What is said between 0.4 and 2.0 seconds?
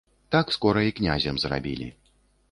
скора і князем зрабілі.